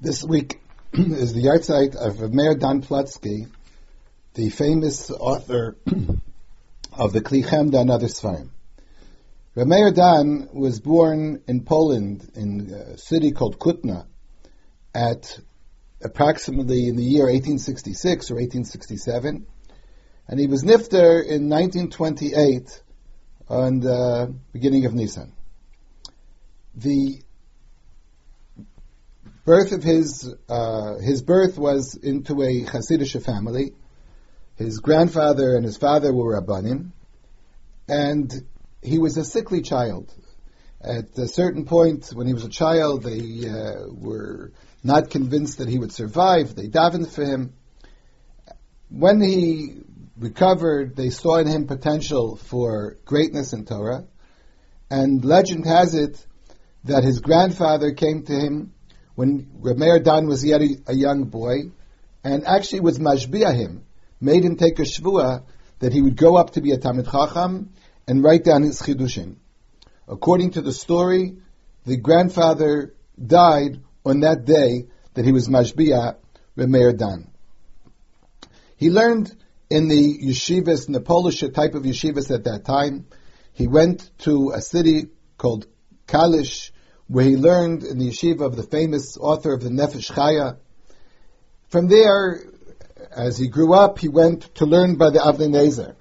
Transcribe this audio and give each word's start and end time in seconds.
This 0.00 0.24
week 0.24 0.60
is 0.92 1.32
the 1.32 1.44
yahrzeit 1.44 1.94
of 1.94 2.32
Meir 2.32 2.56
Dan 2.56 2.82
Plutsky, 2.82 3.46
the 4.34 4.50
famous 4.50 5.08
author 5.10 5.76
of 6.92 7.12
the 7.12 7.20
Kli 7.20 7.44
Chemda 7.44 7.80
and 7.80 7.90
other 7.90 8.08
Sfarim. 8.08 8.50
Meir 9.54 9.92
Dan 9.92 10.48
was 10.52 10.80
born 10.80 11.42
in 11.46 11.64
Poland 11.64 12.28
in 12.34 12.70
a 12.70 12.98
city 12.98 13.30
called 13.30 13.60
Kutna 13.60 14.06
at 14.92 15.38
approximately 16.02 16.88
in 16.88 16.96
the 16.96 17.04
year 17.04 17.26
1866 17.26 18.32
or 18.32 18.34
1867, 18.34 19.46
and 20.26 20.40
he 20.40 20.48
was 20.48 20.64
nifter 20.64 21.24
in 21.24 21.48
1928 21.48 22.82
on 23.48 23.78
the 23.78 23.92
uh, 23.92 24.26
beginning 24.52 24.86
of 24.86 24.92
Nisan. 24.92 25.32
The 26.74 27.22
birth 29.44 29.72
of 29.72 29.82
his 29.82 30.34
uh, 30.48 30.98
his 30.98 31.22
birth 31.22 31.58
was 31.58 31.94
into 31.94 32.42
a 32.42 32.64
Hasidic 32.64 33.22
family. 33.24 33.72
His 34.56 34.78
grandfather 34.78 35.56
and 35.56 35.64
his 35.64 35.76
father 35.76 36.12
were 36.12 36.40
Rabbanim, 36.40 36.92
and 37.88 38.32
he 38.82 38.98
was 38.98 39.16
a 39.16 39.24
sickly 39.24 39.62
child. 39.62 40.12
At 40.80 41.18
a 41.18 41.26
certain 41.26 41.64
point, 41.64 42.10
when 42.12 42.26
he 42.26 42.34
was 42.34 42.44
a 42.44 42.50
child, 42.50 43.02
they 43.02 43.48
uh, 43.48 43.86
were 43.88 44.52
not 44.82 45.10
convinced 45.10 45.58
that 45.58 45.68
he 45.68 45.78
would 45.78 45.92
survive. 45.92 46.54
They 46.54 46.68
davened 46.68 47.10
for 47.10 47.24
him. 47.24 47.54
When 48.90 49.20
he 49.20 49.78
recovered, 50.18 50.94
they 50.94 51.08
saw 51.08 51.38
in 51.38 51.46
him 51.46 51.66
potential 51.66 52.36
for 52.36 52.98
greatness 53.06 53.54
in 53.54 53.64
Torah. 53.64 54.04
And 54.90 55.24
legend 55.24 55.66
has 55.66 55.94
it 55.94 56.24
that 56.84 57.02
his 57.02 57.20
grandfather 57.20 57.92
came 57.92 58.24
to 58.24 58.32
him 58.32 58.73
when 59.14 59.46
Rameir 59.60 60.02
Dan 60.02 60.26
was 60.26 60.44
yet 60.44 60.60
a, 60.60 60.76
a, 60.88 60.94
young 60.94 61.24
boy, 61.24 61.70
and 62.22 62.46
actually 62.46 62.80
was 62.80 62.98
mashbia 62.98 63.54
him, 63.54 63.84
made 64.20 64.44
him 64.44 64.56
take 64.56 64.78
a 64.78 64.82
shvua 64.82 65.44
that 65.78 65.92
he 65.92 66.02
would 66.02 66.16
go 66.16 66.36
up 66.36 66.50
to 66.50 66.60
be 66.60 66.72
a 66.72 66.78
Talmid 66.78 67.10
Chacham 67.10 67.70
and 68.08 68.22
write 68.22 68.44
down 68.44 68.62
his 68.62 68.80
chidushim. 68.80 69.36
According 70.08 70.52
to 70.52 70.62
the 70.62 70.72
story, 70.72 71.36
the 71.86 71.96
grandfather 71.96 72.94
died 73.24 73.80
on 74.04 74.20
that 74.20 74.44
day 74.44 74.86
that 75.14 75.24
he 75.24 75.32
was 75.32 75.48
mashbia 75.48 76.16
Rameir 76.56 76.96
Dan. 76.96 77.30
He 78.76 78.90
learned 78.90 79.34
in 79.70 79.88
the 79.88 80.18
yeshivas, 80.18 80.86
in 80.86 80.92
the 80.92 81.00
Polish 81.00 81.40
type 81.40 81.74
of 81.74 81.84
yeshivas 81.84 82.34
at 82.34 82.44
that 82.44 82.64
time. 82.64 83.06
He 83.52 83.66
went 83.66 84.10
to 84.20 84.50
a 84.50 84.60
city 84.60 85.06
called 85.38 85.66
Kalish, 86.06 86.70
where 87.08 87.24
he 87.24 87.36
learned 87.36 87.82
in 87.82 87.98
the 87.98 88.08
yeshiva 88.08 88.40
of 88.40 88.56
the 88.56 88.62
famous 88.62 89.16
author 89.16 89.52
of 89.52 89.62
the 89.62 89.68
Nefesh 89.68 90.10
Chaya. 90.10 90.56
From 91.68 91.88
there, 91.88 92.42
as 93.14 93.36
he 93.36 93.48
grew 93.48 93.74
up, 93.74 93.98
he 93.98 94.08
went 94.08 94.54
to 94.56 94.66
learn 94.66 94.96
by 94.96 95.10
the 95.10 95.18
Avnei 95.18 95.48
Nezer. 95.48 95.94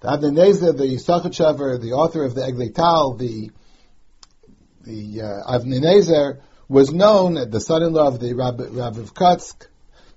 The 0.00 0.08
Avnei 0.08 0.32
Nezer, 0.32 0.76
the 0.76 0.84
Yisachar 0.84 1.80
the 1.80 1.92
author 1.92 2.24
of 2.24 2.34
the 2.34 2.42
Eglei 2.42 2.74
Tal, 2.74 3.14
the 3.14 3.50
the 4.82 5.20
uh, 5.20 5.58
Avnei 5.58 5.80
Nezer, 5.80 6.40
was 6.68 6.92
known 6.92 7.36
as 7.36 7.48
the 7.48 7.60
son-in-law 7.60 8.06
of 8.06 8.20
the 8.20 8.32
Rabbi, 8.34 8.64
Rabbi 8.70 9.00
of 9.00 9.12
Kotsk, 9.12 9.66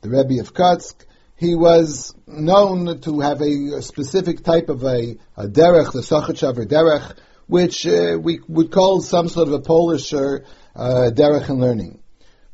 the 0.02 0.10
Rebbe 0.10 0.40
of 0.40 0.54
Kotsk. 0.54 0.94
He 1.36 1.56
was 1.56 2.16
known 2.28 3.02
to 3.02 3.20
have 3.20 3.42
a, 3.42 3.82
specific 3.82 4.44
type 4.44 4.70
of 4.70 4.84
a, 4.84 5.18
a 5.36 5.48
derech, 5.48 5.92
the 5.92 6.00
Sachachaver 6.00 6.66
derech, 6.66 7.18
which 7.54 7.86
uh, 7.86 8.18
we 8.20 8.40
would 8.48 8.72
call 8.72 9.00
some 9.00 9.30
sort 9.30 9.48
of 9.48 9.54
a 9.54 9.60
Polish 9.60 10.12
uh, 10.12 10.40
derech 10.76 11.50
and 11.50 11.62
learning. 11.62 12.02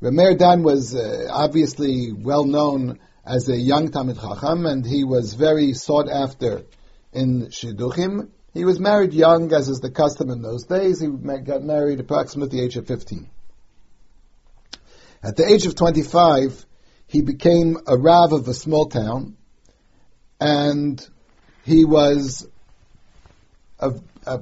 Rameir 0.01 0.37
Dan 0.37 0.61
was 0.61 0.93
uh, 0.93 1.25
obviously 1.31 2.11
well 2.11 2.43
known 2.43 2.99
as 3.25 3.47
a 3.47 3.55
young 3.55 3.91
Talmid 3.91 4.19
Chacham, 4.19 4.65
and 4.65 4.85
he 4.85 5.05
was 5.05 5.35
very 5.35 5.71
sought 5.71 6.09
after 6.09 6.63
in 7.13 7.47
Shidduchim. 7.47 8.29
He 8.53 8.65
was 8.65 8.77
married 8.77 9.13
young, 9.13 9.53
as 9.53 9.69
is 9.69 9.79
the 9.79 9.89
custom 9.89 10.31
in 10.31 10.41
those 10.41 10.65
days. 10.65 10.99
He 10.99 11.07
got 11.07 11.63
married 11.63 12.01
approximately 12.01 12.59
the 12.59 12.65
age 12.65 12.75
of 12.75 12.85
15. 12.85 13.29
At 15.23 15.37
the 15.37 15.47
age 15.47 15.65
of 15.65 15.75
25, 15.75 16.65
he 17.07 17.21
became 17.21 17.77
a 17.87 17.95
Rav 17.95 18.33
of 18.33 18.49
a 18.49 18.53
small 18.53 18.89
town, 18.89 19.37
and 20.41 21.01
he 21.63 21.85
was 21.85 22.45
a, 23.79 23.93
a 24.25 24.41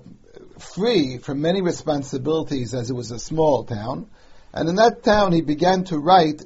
free 0.60 1.18
from 1.18 1.42
many 1.42 1.62
responsibilities 1.62 2.74
as 2.74 2.90
it 2.90 2.94
was 2.94 3.12
a 3.12 3.20
small 3.20 3.64
town. 3.64 4.10
And 4.54 4.70
in 4.70 4.76
that 4.76 5.04
town, 5.04 5.34
he 5.34 5.42
began 5.42 5.84
to 5.86 5.98
write 5.98 6.44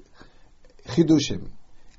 chidushim. 0.88 1.50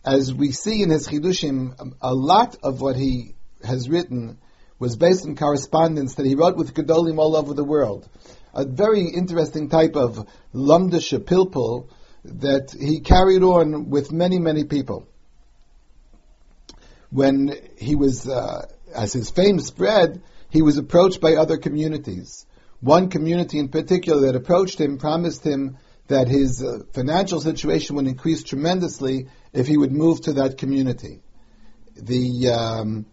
As 0.04 0.34
we 0.34 0.52
see 0.52 0.82
in 0.82 0.90
his 0.90 1.08
chidushim, 1.08 1.94
a 2.00 2.14
lot 2.14 2.56
of 2.62 2.80
what 2.80 2.96
he 2.96 3.34
has 3.64 3.88
written 3.88 4.38
was 4.78 4.96
based 4.96 5.24
on 5.24 5.36
correspondence 5.36 6.16
that 6.16 6.26
he 6.26 6.34
wrote 6.34 6.56
with 6.56 6.74
gedolim 6.74 7.18
all 7.18 7.36
over 7.36 7.54
the 7.54 7.64
world. 7.64 8.08
A 8.52 8.64
very 8.64 9.06
interesting 9.06 9.68
type 9.68 9.94
of 9.94 10.26
lumdish 10.52 11.16
pilpul 11.24 11.88
that 12.24 12.72
he 12.72 13.00
carried 13.00 13.42
on 13.42 13.90
with 13.90 14.12
many, 14.12 14.38
many 14.38 14.64
people. 14.64 15.06
When 17.10 17.54
he 17.76 17.94
was, 17.94 18.28
uh, 18.28 18.66
as 18.94 19.12
his 19.12 19.30
fame 19.30 19.60
spread, 19.60 20.22
he 20.52 20.60
was 20.60 20.76
approached 20.76 21.20
by 21.20 21.34
other 21.34 21.56
communities. 21.56 22.44
One 22.80 23.08
community 23.08 23.58
in 23.58 23.68
particular 23.68 24.26
that 24.26 24.36
approached 24.36 24.78
him 24.78 24.98
promised 24.98 25.44
him 25.44 25.78
that 26.08 26.28
his 26.28 26.62
uh, 26.62 26.80
financial 26.92 27.40
situation 27.40 27.96
would 27.96 28.06
increase 28.06 28.42
tremendously 28.42 29.28
if 29.54 29.66
he 29.66 29.78
would 29.78 29.92
move 29.92 30.20
to 30.22 30.34
that 30.34 30.58
community. 30.58 31.22
The 31.96 32.50
um, 32.50 33.06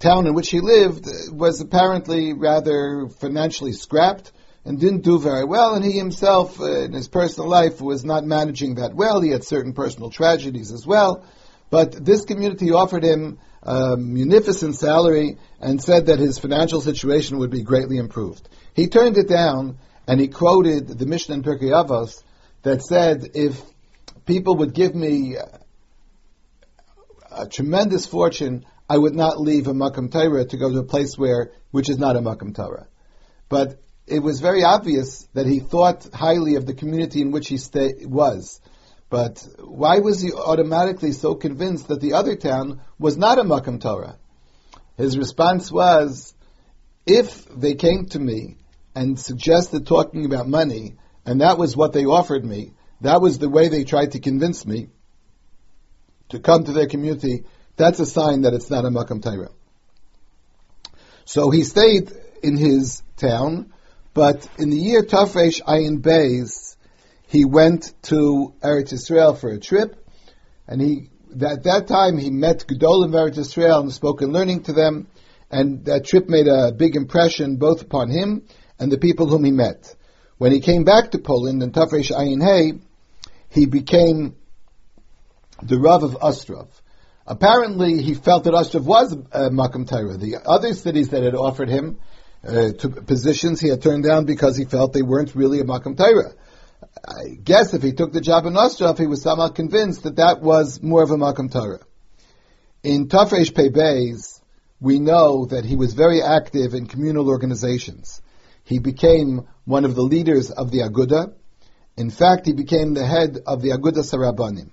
town 0.00 0.26
in 0.26 0.34
which 0.34 0.50
he 0.50 0.60
lived 0.60 1.06
was 1.32 1.62
apparently 1.62 2.34
rather 2.34 3.08
financially 3.08 3.72
scrapped 3.72 4.30
and 4.66 4.78
didn't 4.78 5.04
do 5.04 5.18
very 5.18 5.46
well, 5.46 5.76
and 5.76 5.84
he 5.84 5.92
himself, 5.92 6.60
uh, 6.60 6.80
in 6.82 6.92
his 6.92 7.08
personal 7.08 7.48
life, 7.48 7.80
was 7.80 8.04
not 8.04 8.24
managing 8.24 8.74
that 8.74 8.94
well. 8.94 9.22
He 9.22 9.30
had 9.30 9.44
certain 9.44 9.72
personal 9.72 10.10
tragedies 10.10 10.72
as 10.72 10.86
well. 10.86 11.24
But 11.70 11.92
this 12.04 12.26
community 12.26 12.72
offered 12.72 13.02
him 13.02 13.38
a 13.62 13.96
munificent 13.96 14.76
salary 14.76 15.38
and 15.60 15.82
said 15.82 16.06
that 16.06 16.18
his 16.18 16.38
financial 16.38 16.80
situation 16.80 17.38
would 17.38 17.50
be 17.50 17.62
greatly 17.62 17.98
improved. 17.98 18.48
He 18.74 18.88
turned 18.88 19.18
it 19.18 19.28
down 19.28 19.78
and 20.06 20.20
he 20.20 20.28
quoted 20.28 20.88
the 20.88 21.06
Mishnah 21.06 21.36
in 21.36 21.42
Pirkei 21.42 21.70
Avos 21.70 22.22
that 22.62 22.82
said, 22.82 23.30
if 23.34 23.60
people 24.26 24.56
would 24.56 24.74
give 24.74 24.94
me 24.94 25.36
a 27.30 27.46
tremendous 27.46 28.06
fortune, 28.06 28.64
I 28.88 28.96
would 28.96 29.14
not 29.14 29.40
leave 29.40 29.66
a 29.66 29.74
Makam 29.74 30.10
Torah 30.10 30.44
to 30.44 30.56
go 30.56 30.70
to 30.70 30.78
a 30.78 30.84
place 30.84 31.18
where, 31.18 31.52
which 31.70 31.90
is 31.90 31.98
not 31.98 32.16
a 32.16 32.20
Makam 32.20 32.54
Torah. 32.54 32.86
But 33.48 33.80
it 34.06 34.20
was 34.20 34.40
very 34.40 34.64
obvious 34.64 35.28
that 35.34 35.46
he 35.46 35.60
thought 35.60 36.08
highly 36.12 36.54
of 36.54 36.66
the 36.66 36.74
community 36.74 37.20
in 37.20 37.30
which 37.30 37.48
he 37.48 37.58
stay, 37.58 37.92
was. 38.04 38.60
But 39.10 39.46
why 39.58 40.00
was 40.00 40.20
he 40.20 40.32
automatically 40.32 41.12
so 41.12 41.34
convinced 41.34 41.88
that 41.88 42.00
the 42.00 42.12
other 42.12 42.36
town 42.36 42.80
was 42.98 43.16
not 43.16 43.38
a 43.38 43.42
Makam 43.42 43.80
Torah? 43.80 44.18
His 44.96 45.16
response 45.16 45.72
was, 45.72 46.34
if 47.06 47.46
they 47.46 47.74
came 47.74 48.06
to 48.06 48.18
me 48.18 48.56
and 48.94 49.18
suggested 49.18 49.86
talking 49.86 50.26
about 50.26 50.48
money, 50.48 50.96
and 51.24 51.40
that 51.40 51.56
was 51.56 51.76
what 51.76 51.92
they 51.92 52.04
offered 52.04 52.44
me, 52.44 52.72
that 53.00 53.20
was 53.20 53.38
the 53.38 53.48
way 53.48 53.68
they 53.68 53.84
tried 53.84 54.12
to 54.12 54.20
convince 54.20 54.66
me 54.66 54.88
to 56.30 56.38
come 56.38 56.64
to 56.64 56.72
their 56.72 56.88
community, 56.88 57.44
that's 57.76 58.00
a 58.00 58.06
sign 58.06 58.42
that 58.42 58.52
it's 58.54 58.70
not 58.70 58.84
a 58.84 58.88
Makam 58.88 59.22
Torah. 59.22 59.50
So 61.24 61.50
he 61.50 61.62
stayed 61.62 62.12
in 62.42 62.56
his 62.56 63.02
town, 63.16 63.72
but 64.14 64.48
in 64.58 64.70
the 64.70 64.76
year 64.76 65.02
Tafresh 65.02 65.62
Ayin 65.62 66.00
Beis, 66.00 66.76
he 67.28 67.44
went 67.44 67.92
to 68.04 68.54
Eretz 68.62 68.92
Israel 68.92 69.34
for 69.34 69.50
a 69.50 69.60
trip, 69.60 70.02
and 70.66 70.80
he 70.80 71.10
at 71.42 71.64
that 71.64 71.86
time 71.86 72.16
he 72.16 72.30
met 72.30 72.66
Gedolim 72.66 73.12
Eretz 73.12 73.36
Israel 73.36 73.80
and 73.80 73.92
spoke 73.92 74.22
in 74.22 74.32
learning 74.32 74.62
to 74.64 74.72
them, 74.72 75.08
and 75.50 75.84
that 75.84 76.06
trip 76.06 76.28
made 76.28 76.48
a 76.48 76.72
big 76.72 76.96
impression 76.96 77.56
both 77.56 77.82
upon 77.82 78.08
him 78.08 78.44
and 78.78 78.90
the 78.90 78.96
people 78.96 79.26
whom 79.26 79.44
he 79.44 79.50
met. 79.50 79.94
When 80.38 80.52
he 80.52 80.60
came 80.60 80.84
back 80.84 81.10
to 81.10 81.18
Poland 81.18 81.62
in 81.62 81.70
Tafresh 81.70 82.10
Ayin 82.10 82.42
Hey, 82.42 82.78
he 83.50 83.66
became 83.66 84.36
the 85.62 85.78
Rav 85.78 86.04
of 86.04 86.16
Ostrov. 86.22 86.68
Apparently, 87.26 88.00
he 88.00 88.14
felt 88.14 88.44
that 88.44 88.54
Ostrov 88.54 88.86
was 88.86 89.12
a 89.12 89.50
Makam. 89.50 89.86
The 89.86 90.38
other 90.46 90.72
cities 90.72 91.10
that 91.10 91.22
had 91.22 91.34
offered 91.34 91.68
him 91.68 91.98
uh, 92.42 92.70
positions 93.04 93.60
he 93.60 93.68
had 93.68 93.82
turned 93.82 94.04
down 94.04 94.24
because 94.24 94.56
he 94.56 94.64
felt 94.64 94.94
they 94.94 95.02
weren't 95.02 95.34
really 95.34 95.60
a 95.60 95.64
Makam 95.64 95.94
Torah. 95.94 96.32
I 97.06 97.38
guess 97.42 97.74
if 97.74 97.82
he 97.82 97.92
took 97.92 98.12
the 98.12 98.20
job 98.20 98.46
in 98.46 98.56
Ostrov, 98.56 98.98
he 98.98 99.06
was 99.06 99.22
somehow 99.22 99.48
convinced 99.48 100.02
that 100.02 100.16
that 100.16 100.40
was 100.40 100.82
more 100.82 101.02
of 101.02 101.10
a 101.10 101.16
Makam 101.16 101.52
Torah. 101.52 101.80
In 102.82 103.08
Tafresh 103.08 103.54
Pei 103.54 104.14
we 104.80 104.98
know 104.98 105.46
that 105.46 105.64
he 105.64 105.76
was 105.76 105.94
very 105.94 106.22
active 106.22 106.74
in 106.74 106.86
communal 106.86 107.28
organizations. 107.28 108.22
He 108.64 108.78
became 108.78 109.46
one 109.64 109.84
of 109.84 109.94
the 109.94 110.02
leaders 110.02 110.50
of 110.50 110.70
the 110.70 110.82
Aguda, 110.82 111.34
In 111.96 112.10
fact, 112.10 112.46
he 112.46 112.52
became 112.52 112.94
the 112.94 113.04
head 113.04 113.38
of 113.46 113.60
the 113.60 113.70
Agudas 113.70 114.12
Harabanim. 114.12 114.70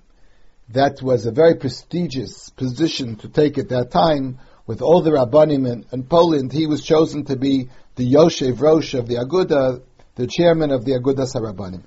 That 0.70 1.02
was 1.02 1.26
a 1.26 1.32
very 1.32 1.56
prestigious 1.56 2.50
position 2.50 3.16
to 3.18 3.30
take 3.30 3.58
at 3.58 3.70
that 3.70 3.92
time. 3.92 4.40
With 4.68 4.82
all 4.82 5.02
the 5.02 5.12
Rabbanim 5.12 5.72
in, 5.72 5.86
in 5.92 6.04
Poland, 6.04 6.52
he 6.52 6.68
was 6.68 6.84
chosen 6.84 7.26
to 7.26 7.36
be 7.36 7.70
the 7.96 8.14
Yoshev 8.14 8.62
Rosh 8.62 8.94
of 8.94 9.08
the 9.08 9.16
Aguda, 9.16 9.82
the 10.16 10.28
chairman 10.28 10.72
of 10.72 10.86
the 10.86 10.94
Agudas 10.94 11.36
Harabanim. 11.36 11.84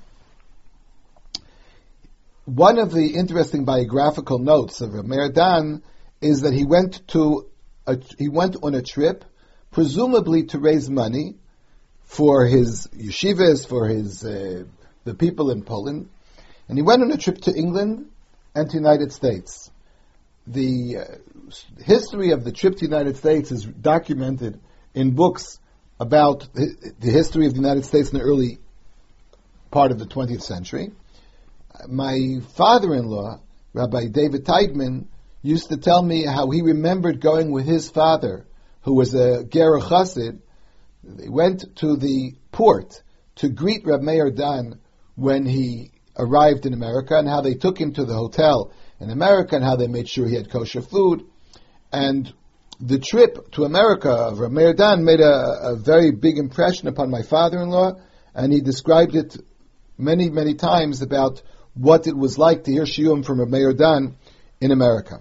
One 2.48 2.78
of 2.78 2.92
the 2.92 3.08
interesting 3.08 3.66
biographical 3.66 4.38
notes 4.38 4.80
of 4.80 4.94
Meir 5.04 5.30
Dan 5.30 5.82
is 6.22 6.40
that 6.40 6.54
he 6.54 6.64
went 6.64 7.06
to 7.08 7.46
a, 7.86 7.98
he 8.18 8.30
went 8.30 8.56
on 8.62 8.74
a 8.74 8.80
trip, 8.80 9.26
presumably 9.70 10.44
to 10.44 10.58
raise 10.58 10.88
money 10.88 11.34
for 12.04 12.46
his 12.46 12.86
yeshivas, 12.86 13.68
for 13.68 13.86
his 13.86 14.24
uh, 14.24 14.64
the 15.04 15.12
people 15.12 15.50
in 15.50 15.62
Poland, 15.62 16.08
and 16.68 16.78
he 16.78 16.82
went 16.82 17.02
on 17.02 17.12
a 17.12 17.18
trip 17.18 17.36
to 17.42 17.54
England 17.54 18.06
and 18.54 18.70
to 18.70 18.78
the 18.78 18.82
United 18.82 19.12
States. 19.12 19.70
The 20.46 20.96
uh, 20.96 21.82
history 21.84 22.30
of 22.30 22.44
the 22.44 22.52
trip 22.52 22.76
to 22.76 22.78
the 22.78 22.90
United 22.90 23.18
States 23.18 23.52
is 23.52 23.64
documented 23.64 24.58
in 24.94 25.10
books 25.10 25.58
about 26.00 26.48
the 26.54 27.10
history 27.10 27.44
of 27.44 27.52
the 27.52 27.60
United 27.60 27.84
States 27.84 28.10
in 28.10 28.18
the 28.18 28.24
early 28.24 28.58
part 29.70 29.90
of 29.90 29.98
the 29.98 30.06
20th 30.06 30.40
century 30.40 30.92
my 31.86 32.40
father-in-law, 32.56 33.40
Rabbi 33.72 34.08
David 34.08 34.44
Teitman, 34.44 35.06
used 35.42 35.68
to 35.68 35.76
tell 35.76 36.02
me 36.02 36.24
how 36.24 36.50
he 36.50 36.62
remembered 36.62 37.20
going 37.20 37.52
with 37.52 37.64
his 37.64 37.90
father, 37.90 38.46
who 38.82 38.94
was 38.94 39.14
a 39.14 39.44
Ger 39.44 39.78
Chassid. 39.78 40.40
They 41.04 41.28
went 41.28 41.76
to 41.76 41.96
the 41.96 42.34
port 42.50 43.02
to 43.36 43.48
greet 43.48 43.86
Reb 43.86 44.02
Meir 44.02 44.30
Dan 44.30 44.80
when 45.14 45.46
he 45.46 45.92
arrived 46.16 46.66
in 46.66 46.74
America, 46.74 47.16
and 47.16 47.28
how 47.28 47.40
they 47.40 47.54
took 47.54 47.78
him 47.78 47.92
to 47.92 48.04
the 48.04 48.14
hotel 48.14 48.72
in 48.98 49.10
America, 49.10 49.54
and 49.54 49.64
how 49.64 49.76
they 49.76 49.86
made 49.86 50.08
sure 50.08 50.26
he 50.26 50.34
had 50.34 50.50
kosher 50.50 50.82
food. 50.82 51.24
And 51.92 52.32
the 52.80 52.98
trip 52.98 53.52
to 53.52 53.64
America 53.64 54.10
of 54.10 54.40
Reb 54.40 54.50
Meir 54.50 54.74
Dan 54.74 55.04
made 55.04 55.20
a, 55.20 55.58
a 55.62 55.76
very 55.76 56.10
big 56.10 56.38
impression 56.38 56.88
upon 56.88 57.10
my 57.10 57.22
father-in-law, 57.22 57.92
and 58.34 58.52
he 58.52 58.60
described 58.60 59.14
it 59.14 59.36
many, 59.96 60.30
many 60.30 60.54
times 60.54 61.02
about 61.02 61.42
what 61.78 62.06
it 62.06 62.16
was 62.16 62.38
like 62.38 62.64
to 62.64 62.72
hear 62.72 62.82
Shiurim 62.82 63.24
from 63.24 63.38
Rabbi 63.38 63.50
Meir 63.50 63.72
Dan 63.72 64.16
in 64.60 64.72
America. 64.72 65.20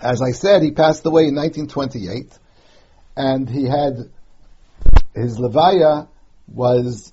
As 0.00 0.22
I 0.22 0.30
said, 0.30 0.62
he 0.62 0.70
passed 0.70 1.04
away 1.04 1.26
in 1.26 1.34
1928, 1.34 2.32
and 3.16 3.48
he 3.50 3.64
had 3.64 4.10
his 5.14 5.36
levaya 5.38 6.08
was 6.46 7.12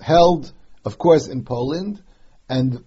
held, 0.00 0.52
of 0.84 0.98
course, 0.98 1.26
in 1.26 1.44
Poland, 1.44 2.02
and 2.48 2.84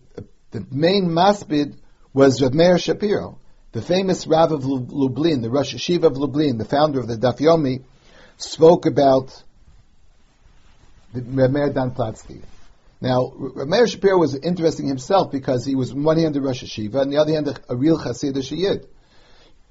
the 0.52 0.66
main 0.72 1.10
maspid 1.10 1.76
was 2.14 2.42
Rav 2.42 2.54
Meir 2.54 2.78
Shapiro, 2.78 3.40
the 3.72 3.82
famous 3.82 4.28
Rav 4.28 4.52
of 4.52 4.64
Lublin, 4.66 5.42
the 5.42 5.50
Rosh 5.50 5.74
Yeshiva 5.74 6.04
of 6.04 6.18
Lublin, 6.18 6.58
the 6.58 6.66
founder 6.66 7.00
of 7.00 7.08
the 7.08 7.18
Daf 7.18 7.40
Yomi, 7.40 7.84
spoke 8.38 8.86
about 8.86 9.44
Rav 11.14 11.52
Meir 11.52 11.74
Dan 11.74 11.92
Platsky. 11.92 12.44
Now, 13.00 13.32
Meir 13.38 13.88
Shapiro 13.88 14.18
was 14.18 14.36
interesting 14.36 14.88
himself 14.88 15.32
because 15.32 15.66
he 15.66 15.76
was 15.76 15.92
on 15.92 16.04
one 16.04 16.18
hand 16.18 16.36
a 16.36 16.42
Rosh 16.42 16.64
Yeshiva, 16.64 17.02
and 17.02 17.12
the 17.12 17.18
other 17.18 17.34
hand 17.34 17.48
a, 17.48 17.56
a 17.70 17.76
real 17.76 17.98
Hasidic 17.98 18.50
Yid. 18.50 18.88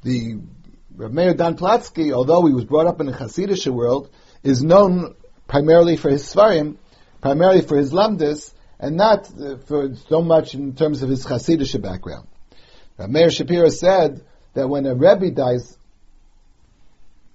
The 0.03 0.41
Meir 0.97 1.35
Dan 1.35 1.57
Platsky, 1.57 2.13
although 2.13 2.47
he 2.47 2.55
was 2.55 2.65
brought 2.65 2.87
up 2.87 3.01
in 3.01 3.09
a 3.09 3.13
Hasidic 3.13 3.67
world, 3.73 4.11
is 4.45 4.63
known 4.63 5.17
primarily 5.49 5.97
for 5.97 6.09
his 6.09 6.23
Sfarim, 6.23 6.77
primarily 7.21 7.63
for 7.63 7.77
his 7.77 7.93
Lamdas, 7.93 8.55
and 8.79 8.97
not 8.97 9.29
uh, 9.41 9.57
for 9.67 9.95
so 10.09 10.23
much 10.23 10.55
in 10.55 10.75
terms 10.75 11.03
of 11.03 11.09
his 11.09 11.27
Hasidic 11.27 11.81
background. 11.83 12.29
Meir 12.99 13.31
Shapiro 13.31 13.69
said 13.69 14.25
that 14.55 14.69
when 14.69 14.87
a 14.87 14.95
Rebbe 14.95 15.33
dies, 15.33 15.77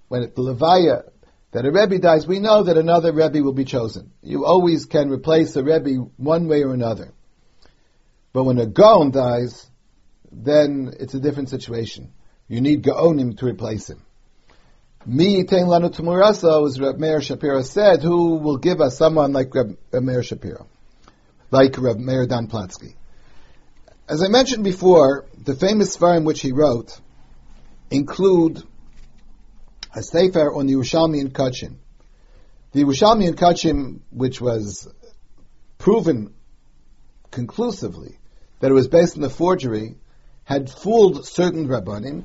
when 0.08 0.22
the 0.22 0.28
Levaya 0.30 1.11
that 1.52 1.66
a 1.66 1.72
Rebbe 1.72 2.00
dies, 2.00 2.26
we 2.26 2.40
know 2.40 2.64
that 2.64 2.78
another 2.78 3.12
Rebbe 3.12 3.44
will 3.44 3.54
be 3.54 3.66
chosen. 3.66 4.12
You 4.22 4.46
always 4.46 4.86
can 4.86 5.10
replace 5.10 5.56
a 5.56 5.64
Rebbe 5.64 6.06
one 6.18 6.48
way 6.48 6.64
or 6.64 6.74
another. 6.74 7.14
But 8.34 8.46
when 8.46 8.58
a 8.58 8.66
Gaon 8.66 9.12
dies, 9.12 9.70
then 10.32 10.94
it's 11.00 11.14
a 11.14 11.20
different 11.20 11.50
situation. 11.50 12.14
You 12.48 12.62
need 12.62 12.84
Gaonim 12.84 13.38
to 13.40 13.46
replace 13.46 13.90
him. 13.90 14.02
Mi 15.06 15.44
yitain 15.44 15.66
lanu 15.66 15.94
tumurasa, 15.94 16.66
as 16.68 16.80
Reb 16.80 16.98
Meir 16.98 17.22
Shapiro 17.22 17.64
said, 17.64 18.02
who 18.04 18.36
will 18.36 18.58
give 18.58 18.80
us 18.80 18.98
someone 18.98 19.34
like 19.34 19.54
Reb, 19.54 19.78
Reb 19.92 20.04
Meir 20.04 20.24
Shapiro, 20.24 20.68
like 21.50 21.78
Reb 21.78 21.98
Meir 21.98 22.28
Dan 22.28 22.48
Platsky. 22.48 22.96
As 24.08 24.24
I 24.24 24.28
mentioned 24.28 24.64
before, 24.64 25.26
the 25.38 25.56
famous 25.56 25.98
Sfarim 25.98 26.24
which 26.24 26.42
he 26.42 26.52
wrote 26.52 27.00
include 27.90 28.64
a 29.94 30.02
sefer 30.02 30.54
on 30.54 30.68
the 30.68 30.74
Yerushalmi 30.74 31.20
and 31.20 31.34
Kachim. 31.34 31.76
The 32.72 32.84
Yerushalmi 32.84 33.28
and 33.28 33.38
Kachim, 33.38 34.00
which 34.12 34.40
was 34.40 34.88
proven 35.78 36.34
conclusively 37.32 38.18
that 38.60 38.72
it 38.72 38.74
was 38.74 38.88
based 38.88 39.18
on 39.18 39.24
a 39.24 39.30
forgery, 39.30 39.96
had 40.44 40.70
fooled 40.70 41.26
certain 41.26 41.68
rabbanim. 41.68 42.24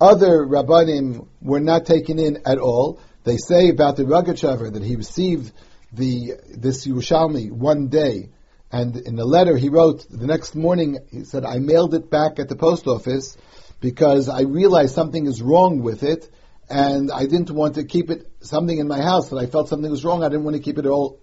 Other 0.00 0.46
rabbanim 0.46 1.26
were 1.40 1.60
not 1.60 1.86
taken 1.86 2.18
in 2.18 2.42
at 2.44 2.58
all. 2.58 3.00
They 3.24 3.38
say 3.38 3.70
about 3.70 3.96
the 3.96 4.04
Rogachover 4.04 4.72
that 4.72 4.82
he 4.82 4.96
received 4.96 5.52
the 5.92 6.32
this 6.54 6.86
Yerushalmi 6.86 7.50
one 7.50 7.88
day, 7.88 8.28
and 8.70 8.96
in 8.96 9.16
the 9.16 9.24
letter 9.24 9.56
he 9.56 9.68
wrote 9.68 10.06
the 10.10 10.26
next 10.26 10.54
morning, 10.54 10.98
he 11.10 11.24
said, 11.24 11.44
"I 11.44 11.58
mailed 11.58 11.94
it 11.94 12.10
back 12.10 12.38
at 12.38 12.48
the 12.48 12.56
post 12.56 12.86
office 12.86 13.36
because 13.80 14.28
I 14.28 14.42
realized 14.42 14.94
something 14.94 15.26
is 15.26 15.40
wrong 15.40 15.80
with 15.82 16.02
it." 16.02 16.28
And 16.68 17.10
I 17.10 17.26
didn't 17.26 17.50
want 17.50 17.76
to 17.76 17.84
keep 17.84 18.10
it 18.10 18.30
something 18.40 18.78
in 18.78 18.88
my 18.88 19.00
house 19.00 19.28
that 19.30 19.36
I 19.36 19.46
felt 19.46 19.68
something 19.68 19.90
was 19.90 20.04
wrong. 20.04 20.22
I 20.22 20.28
didn't 20.28 20.44
want 20.44 20.56
to 20.56 20.62
keep 20.62 20.78
it 20.78 20.86
all, 20.86 21.20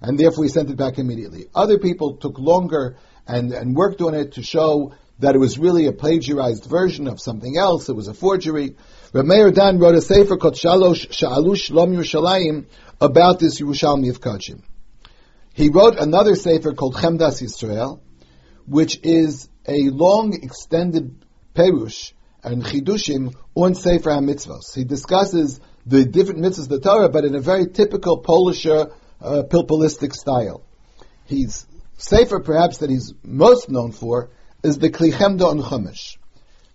and 0.00 0.18
therefore 0.18 0.42
we 0.42 0.48
sent 0.48 0.70
it 0.70 0.76
back 0.76 0.98
immediately. 0.98 1.46
Other 1.54 1.78
people 1.78 2.16
took 2.16 2.38
longer 2.38 2.96
and, 3.26 3.52
and 3.52 3.76
worked 3.76 4.00
on 4.00 4.14
it 4.14 4.32
to 4.32 4.42
show 4.42 4.94
that 5.18 5.34
it 5.34 5.38
was 5.38 5.58
really 5.58 5.86
a 5.86 5.92
plagiarized 5.92 6.64
version 6.64 7.06
of 7.06 7.20
something 7.20 7.56
else. 7.56 7.88
It 7.88 7.94
was 7.94 8.08
a 8.08 8.14
forgery. 8.14 8.76
Rameir 9.12 9.54
Dan 9.54 9.78
wrote 9.78 9.94
a 9.94 10.00
sefer 10.00 10.36
called 10.36 10.54
Shalosh 10.54 11.08
Sha'alush 11.08 11.70
Lom 11.70 11.92
Yerushalayim 11.92 12.66
about 13.00 13.38
this 13.38 13.60
Yerushalmi 13.60 14.10
of 14.10 14.20
Kachim. 14.20 14.62
He 15.52 15.68
wrote 15.68 15.98
another 15.98 16.34
sefer 16.34 16.72
called 16.72 16.94
Chemdas 16.94 17.42
Yisrael, 17.42 18.00
which 18.66 19.00
is 19.02 19.48
a 19.68 19.90
long 19.90 20.32
extended 20.42 21.24
perush 21.54 22.12
and 22.42 22.64
Chidushim 22.64 23.34
on 23.54 23.74
Sefer 23.74 24.10
HaMitzvos. 24.10 24.74
He 24.74 24.84
discusses 24.84 25.60
the 25.86 26.04
different 26.04 26.40
mitzvahs 26.40 26.64
of 26.64 26.68
the 26.68 26.80
Torah, 26.80 27.08
but 27.08 27.24
in 27.24 27.34
a 27.34 27.40
very 27.40 27.68
typical 27.68 28.18
Polish 28.18 28.66
uh, 28.66 28.86
pilpulistic 29.20 30.12
style. 30.12 30.62
He's 31.26 31.66
Sefer, 31.96 32.40
perhaps, 32.40 32.78
that 32.78 32.90
he's 32.90 33.14
most 33.22 33.70
known 33.70 33.92
for 33.92 34.30
is 34.64 34.78
the 34.78 34.90
Klichemda 34.90 35.44
on 35.44 35.60
Chumash. 35.60 36.16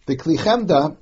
The 0.05 0.15
Klichemda 0.15 0.97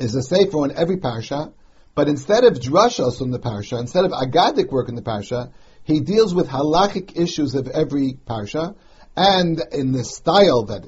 is 0.00 0.14
a 0.14 0.22
Sefer 0.22 0.58
on 0.58 0.72
every 0.76 0.96
parsha, 0.96 1.52
but 1.94 2.08
instead 2.08 2.44
of 2.44 2.54
drashos 2.54 3.20
on 3.20 3.30
the 3.30 3.38
parsha, 3.38 3.78
instead 3.78 4.04
of 4.04 4.12
agadic 4.12 4.70
work 4.70 4.88
in 4.88 4.94
the 4.94 5.02
parsha, 5.02 5.52
he 5.84 6.00
deals 6.00 6.34
with 6.34 6.48
halachic 6.48 7.16
issues 7.16 7.54
of 7.54 7.68
every 7.68 8.18
parsha, 8.26 8.74
and 9.16 9.60
in 9.72 9.92
the 9.92 10.04
style 10.04 10.64
that 10.64 10.84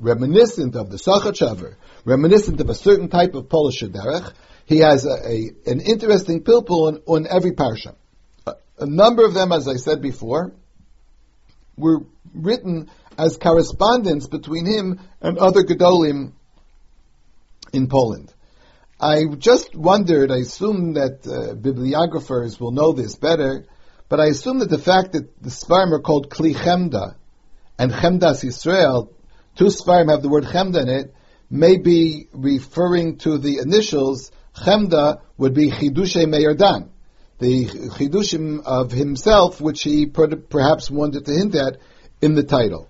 reminiscent 0.00 0.74
of 0.74 0.90
the 0.90 0.96
Sachachaver, 0.96 1.76
reminiscent 2.04 2.60
of 2.60 2.68
a 2.70 2.74
certain 2.74 3.08
type 3.08 3.34
of 3.34 3.48
Polish 3.48 3.82
derech. 3.82 4.32
He 4.66 4.78
has 4.78 5.04
a, 5.04 5.10
a, 5.10 5.70
an 5.70 5.80
interesting 5.80 6.42
pilpul 6.42 6.88
on, 6.88 7.02
on 7.06 7.26
every 7.28 7.52
parsha. 7.52 7.94
A, 8.46 8.54
a, 8.78 8.86
number 8.86 9.24
of 9.24 9.34
them, 9.34 9.52
as 9.52 9.68
I 9.68 9.76
said 9.76 10.00
before, 10.00 10.52
were 11.76 12.00
written 12.34 12.90
as 13.18 13.36
correspondence 13.36 14.26
between 14.26 14.66
him 14.66 15.00
and 15.20 15.38
other 15.38 15.62
Gedolim 15.62 16.32
in 17.72 17.88
Poland. 17.88 18.32
I 19.00 19.24
just 19.38 19.74
wondered, 19.74 20.30
I 20.30 20.38
assume 20.38 20.94
that 20.94 21.26
uh, 21.26 21.54
bibliographers 21.54 22.60
will 22.60 22.70
know 22.70 22.92
this 22.92 23.16
better, 23.16 23.66
but 24.08 24.20
I 24.20 24.26
assume 24.26 24.58
that 24.58 24.68
the 24.70 24.78
fact 24.78 25.12
that 25.12 25.42
the 25.42 25.50
Sfarim 25.50 25.92
are 25.92 26.02
called 26.02 26.30
Kli 26.30 26.54
Chemda 26.54 27.14
and 27.78 27.92
Chemdas 27.92 28.44
Yisrael, 28.44 29.08
two 29.56 29.66
Sfarim 29.66 30.10
have 30.10 30.22
the 30.22 30.28
word 30.28 30.44
Chemda 30.44 30.82
in 30.82 30.88
it, 30.88 31.14
may 31.50 31.76
be 31.76 32.28
referring 32.32 33.18
to 33.18 33.38
the 33.38 33.58
initials. 33.58 34.30
Chemda 34.56 35.20
would 35.36 35.54
be 35.54 35.70
Chidushe 35.70 36.28
Meir 36.28 36.54
Dan, 36.54 36.90
the 37.38 37.66
Chidushim 37.66 38.62
of 38.64 38.92
himself, 38.92 39.60
which 39.60 39.82
he 39.82 40.06
perhaps 40.06 40.90
wanted 40.90 41.24
to 41.26 41.32
hint 41.32 41.54
at 41.54 41.78
in 42.20 42.34
the 42.34 42.44
title. 42.44 42.88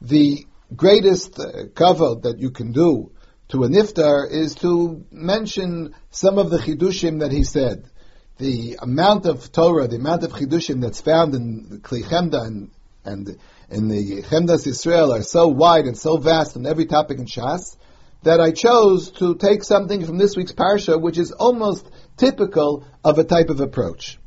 The 0.00 0.46
greatest 0.74 1.38
uh, 1.38 1.64
kavod 1.74 2.22
that 2.22 2.38
you 2.38 2.50
can 2.50 2.72
do 2.72 3.12
to 3.48 3.64
a 3.64 3.68
niftar 3.68 4.30
is 4.30 4.54
to 4.56 5.04
mention 5.10 5.94
some 6.10 6.38
of 6.38 6.50
the 6.50 6.58
chidushim 6.58 7.20
that 7.20 7.30
he 7.30 7.44
said. 7.44 7.84
the 8.38 8.76
amount 8.80 9.26
of 9.26 9.52
Torah, 9.52 9.86
the 9.86 9.96
amount 9.96 10.24
of 10.24 10.32
chidushim 10.32 10.80
that's 10.80 11.00
found 11.00 11.34
in 11.34 11.80
Kli 11.82 12.02
Chemda 12.02 12.44
and, 12.44 12.70
and 13.04 13.38
in 13.70 13.88
the 13.88 14.22
Chemdas 14.22 14.66
Israel 14.66 15.12
are 15.12 15.22
so 15.22 15.48
wide 15.48 15.86
and 15.86 15.96
so 15.96 16.16
vast 16.16 16.56
on 16.56 16.66
every 16.66 16.86
topic 16.86 17.18
in 17.18 17.26
Shas 17.26 17.76
that 18.22 18.40
I 18.40 18.52
chose 18.52 19.10
to 19.12 19.34
take 19.34 19.64
something 19.64 20.04
from 20.04 20.18
this 20.18 20.36
week's 20.36 20.52
parsha, 20.52 21.00
which 21.00 21.18
is 21.18 21.32
almost 21.32 21.88
typical 22.16 22.84
of 23.04 23.18
a 23.18 23.24
type 23.24 23.50
of 23.50 23.60
approach. 23.60 24.18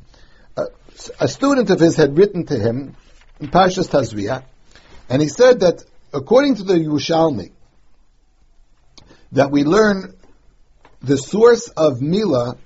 Uh, 0.56 0.66
a 1.20 1.28
student 1.28 1.70
of 1.70 1.80
his 1.80 1.96
had 1.96 2.16
written 2.16 2.44
to 2.46 2.58
him 2.58 2.94
in 3.40 3.48
Parshas 3.48 3.88
Tazria, 3.88 4.44
and 5.08 5.22
he 5.22 5.28
said 5.28 5.60
that 5.60 5.84
according 6.12 6.56
to 6.56 6.62
the 6.62 6.74
Yerushalmi, 6.74 7.52
that 9.32 9.50
we 9.50 9.64
learn 9.64 10.14
the 11.02 11.16
source 11.16 11.68
of 11.68 12.00
Mila 12.00 12.56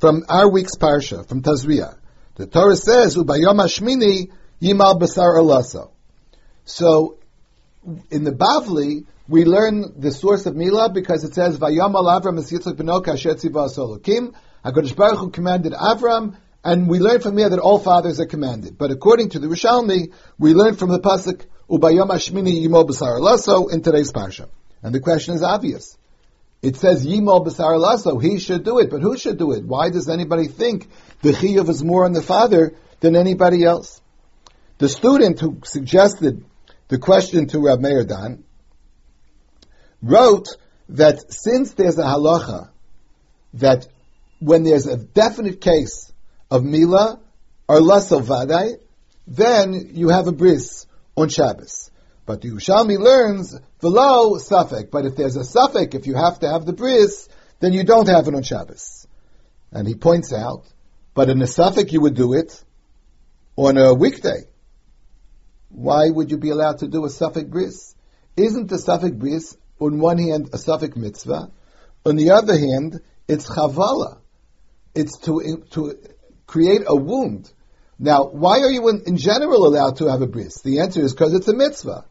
from 0.00 0.24
our 0.28 0.50
week's 0.50 0.76
parsha, 0.76 1.26
from 1.28 1.42
Tazria. 1.42 1.96
The 2.36 2.46
Torah 2.46 2.76
says, 2.76 3.16
"Ubayom 3.16 3.60
Hashmini 3.60 4.30
yimal 4.62 5.00
basar 5.00 5.36
alaso." 5.38 5.90
So, 6.68 7.16
in 8.10 8.24
the 8.24 8.32
Bavli, 8.32 9.06
we 9.26 9.44
learn 9.46 9.94
the 9.96 10.12
source 10.12 10.44
of 10.44 10.54
Mila 10.54 10.90
because 10.90 11.24
it 11.24 11.34
says, 11.34 11.58
"Vayom 11.58 11.94
al 11.94 12.04
Avram 12.04 12.38
es 12.38 12.52
Yitzchak 12.52 12.74
beno 12.74 13.02
kashet 13.02 13.42
tziva 13.42 13.68
asolokim." 13.68 14.34
Hakadosh 14.62 14.94
Baruch 14.94 15.18
Hu 15.18 15.30
commanded 15.30 15.72
Avram, 15.72 16.36
and 16.62 16.86
we 16.86 16.98
learn 16.98 17.20
from 17.20 17.38
here 17.38 17.48
that 17.48 17.58
all 17.58 17.78
fathers 17.78 18.20
are 18.20 18.26
commanded. 18.26 18.76
But 18.76 18.90
according 18.90 19.30
to 19.30 19.38
the 19.38 19.46
Yerushalmi, 19.46 20.12
we 20.38 20.52
learn 20.52 20.76
from 20.76 20.90
the 20.90 21.00
pasuk 21.00 21.40
"Ubayom 21.70 22.10
Hashmini 22.10 22.62
yimol 22.62 22.86
basar 22.86 23.18
alaso" 23.18 23.72
in 23.72 23.80
today's 23.80 24.12
parsha. 24.12 24.48
And 24.82 24.94
the 24.94 25.00
question 25.00 25.34
is 25.34 25.42
obvious. 25.42 25.96
It 26.60 26.76
says 26.76 27.06
Yimol 27.06 27.46
B'sar 27.46 27.78
Lasso, 27.78 28.18
he 28.18 28.40
should 28.40 28.64
do 28.64 28.78
it, 28.80 28.90
but 28.90 29.00
who 29.00 29.16
should 29.16 29.38
do 29.38 29.52
it? 29.52 29.64
Why 29.64 29.90
does 29.90 30.08
anybody 30.08 30.48
think 30.48 30.88
the 31.22 31.30
Chiyuv 31.30 31.68
is 31.68 31.84
more 31.84 32.04
on 32.04 32.12
the 32.12 32.20
father 32.20 32.74
than 32.98 33.14
anybody 33.14 33.64
else? 33.64 34.00
The 34.78 34.88
student 34.88 35.38
who 35.38 35.58
suggested 35.64 36.44
the 36.88 36.98
question 36.98 37.46
to 37.48 37.60
Rab 37.60 37.80
Meir 37.80 38.04
Dan 38.04 38.44
wrote 40.02 40.48
that 40.90 41.32
since 41.32 41.74
there's 41.74 41.98
a 41.98 42.02
halacha 42.02 42.70
that 43.54 43.86
when 44.40 44.62
there's 44.62 44.86
a 44.86 44.96
definite 44.96 45.60
case 45.60 46.12
of 46.50 46.64
Mila 46.64 47.20
or 47.68 47.80
Lasso 47.80 48.20
Vadai, 48.20 48.78
then 49.26 49.90
you 49.92 50.08
have 50.08 50.26
a 50.26 50.32
bris 50.32 50.86
on 51.16 51.28
Shabbos. 51.28 51.90
But 52.24 52.40
the 52.40 52.50
Yerushalmi 52.50 52.98
learns 52.98 53.58
below 53.80 54.36
safek. 54.36 54.90
But 54.90 55.06
if 55.06 55.16
there's 55.16 55.36
a 55.36 55.40
safek, 55.40 55.94
if 55.94 56.06
you 56.06 56.14
have 56.14 56.40
to 56.40 56.48
have 56.48 56.64
the 56.64 56.72
bris, 56.72 57.28
then 57.60 57.72
you 57.72 57.84
don't 57.84 58.08
have 58.08 58.28
it 58.28 58.34
on 58.34 58.42
Shabbos. 58.42 59.06
And 59.72 59.86
he 59.86 59.94
points 59.94 60.32
out, 60.32 60.64
but 61.14 61.28
in 61.28 61.40
a 61.42 61.46
safek 61.46 61.92
you 61.92 62.00
would 62.00 62.14
do 62.14 62.34
it 62.34 62.62
on 63.56 63.76
a 63.76 63.92
weekday. 63.92 64.44
Why 65.68 66.08
would 66.08 66.30
you 66.30 66.38
be 66.38 66.50
allowed 66.50 66.78
to 66.78 66.88
do 66.88 67.04
a 67.04 67.08
safek 67.08 67.48
bris? 67.50 67.94
Isn't 68.36 68.68
the 68.68 68.76
safek 68.76 69.18
bris 69.18 69.56
on 69.80 69.98
one 69.98 70.18
hand 70.18 70.48
a 70.52 70.56
safek 70.56 70.96
mitzvah, 70.96 71.50
on 72.04 72.16
the 72.16 72.30
other 72.30 72.56
hand 72.58 73.00
it's 73.26 73.48
chavala. 73.48 74.18
It's 74.94 75.18
to 75.20 75.64
to 75.70 75.98
create 76.46 76.82
a 76.86 76.96
wound. 76.96 77.52
Now, 77.98 78.24
why 78.24 78.60
are 78.60 78.70
you 78.70 78.88
in, 78.88 79.02
in 79.06 79.16
general 79.16 79.66
allowed 79.66 79.96
to 79.96 80.06
have 80.06 80.22
a 80.22 80.26
bris? 80.26 80.62
The 80.62 80.80
answer 80.80 81.02
is 81.02 81.12
because 81.12 81.34
it's 81.34 81.48
a 81.48 81.54
mitzvah. 81.54 82.04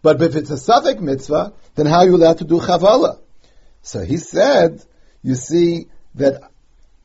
But 0.00 0.22
if 0.22 0.34
it's 0.34 0.50
a 0.50 0.54
safek 0.54 1.00
mitzvah, 1.00 1.52
then 1.74 1.86
how 1.86 1.98
are 1.98 2.06
you 2.06 2.16
allowed 2.16 2.38
to 2.38 2.44
do 2.44 2.58
chavala? 2.58 3.20
So 3.82 4.04
he 4.04 4.16
said, 4.16 4.82
you 5.22 5.34
see 5.34 5.86
that 6.14 6.42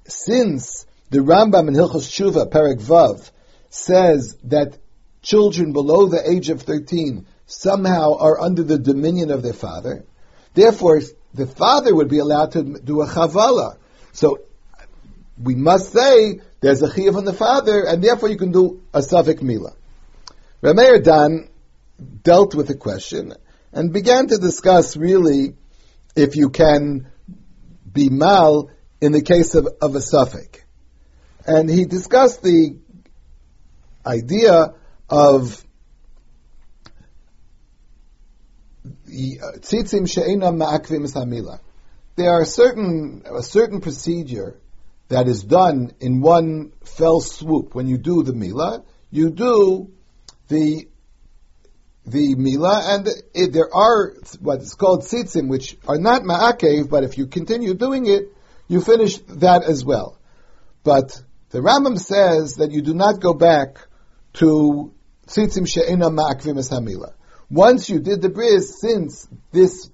since 0.06 0.86
the 1.10 1.20
Rambam 1.20 1.68
in 1.68 1.74
Hilchos 1.74 2.08
Tshuva, 2.08 2.50
Perek 2.50 2.82
Vav, 2.82 3.30
says 3.70 4.38
that 4.46 4.78
children 5.22 5.74
below 5.74 6.08
the 6.08 6.30
age 6.30 6.50
of 6.50 6.62
13 6.62 7.26
somehow 7.46 8.18
are 8.18 8.40
under 8.40 8.64
the 8.64 8.78
dominion 8.78 9.32
of 9.32 9.42
their 9.42 9.54
father, 9.54 10.06
therefore 10.54 11.02
the 11.34 11.48
father 11.48 11.94
would 11.94 12.10
be 12.10 12.20
allowed 12.20 12.52
to 12.54 12.64
do 12.64 13.02
a 13.02 13.08
chavala. 13.08 13.78
So 14.14 14.40
we 15.42 15.56
must 15.56 15.92
say 15.92 16.40
there's 16.62 16.82
a 16.82 16.90
chiyuv 16.90 17.16
on 17.16 17.26
the 17.26 17.34
father, 17.34 17.84
and 17.84 18.04
therefore 18.04 18.30
you 18.30 18.38
can 18.38 18.52
do 18.52 18.82
a 18.94 19.00
safek 19.00 19.42
mila. 19.42 19.74
Rameir 20.62 21.04
Dan 21.04 21.50
dealt 22.24 22.56
with 22.56 22.68
the 22.68 22.76
question 22.76 23.34
and 23.72 23.94
began 23.94 24.28
to 24.28 24.38
discuss 24.38 24.98
really 24.98 25.56
if 26.16 26.36
you 26.36 26.50
can 26.50 27.08
be 27.92 28.10
mal 28.10 28.72
in 29.00 29.12
the 29.12 29.22
case 29.22 29.54
of, 29.56 29.68
of 29.82 29.96
a 29.96 30.00
safek. 30.00 30.62
And 31.46 31.70
he 31.70 31.86
discussed 31.86 32.42
the 32.42 32.78
idea 34.06 34.74
of 35.10 35.64
tzitzim 39.10 40.08
she'ena 40.08 40.52
ma'akvim 40.52 41.12
samila. 41.12 41.60
There 42.16 42.32
are 42.32 42.46
certain 42.46 43.24
a 43.26 43.44
certain 43.44 43.82
procedure 43.82 44.60
that 45.10 45.28
is 45.28 45.44
done 45.44 45.94
in 46.00 46.22
one 46.22 46.74
fell 46.84 47.22
swoop. 47.22 47.76
When 47.76 47.88
you 47.88 47.98
do 47.98 48.24
the 48.24 48.34
mila, 48.34 48.84
you 49.12 49.30
do 49.30 49.92
the 50.48 50.88
the 52.06 52.36
mila, 52.36 52.96
and 52.96 53.08
it, 53.34 53.54
there 53.54 53.74
are 53.74 54.14
what's 54.40 54.76
called 54.76 55.04
tzitzim, 55.04 55.48
which 55.48 55.78
are 55.88 55.98
not 55.98 56.24
ma'akev, 56.24 56.90
but 56.90 57.04
if 57.04 57.18
you 57.18 57.28
continue 57.28 57.74
doing 57.74 58.06
it, 58.08 58.34
you 58.68 58.82
finish 58.82 59.18
that 59.28 59.64
as 59.64 59.84
well. 59.84 60.18
But 60.84 61.22
the 61.50 61.60
Rambam 61.60 62.00
says 62.00 62.56
that 62.56 62.72
you 62.72 62.82
do 62.82 62.94
not 62.94 63.20
go 63.20 63.34
back 63.34 63.78
to 64.34 64.94
Once 67.50 67.90
you 67.90 68.00
did 68.00 68.22
the 68.22 68.30
bris, 68.30 68.80
since 68.80 69.28
this 69.52 69.90